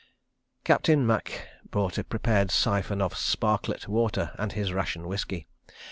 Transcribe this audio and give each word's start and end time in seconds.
Captain 0.63 1.05
Macke 1.05 1.41
brought 1.69 1.99
a 1.99 2.03
prepared 2.03 2.49
siphon 2.49 3.03
of 3.03 3.15
"sparklet" 3.15 3.87
water 3.87 4.31
and 4.39 4.53
his 4.53 4.73
ration 4.73 5.07
whisky. 5.07 5.45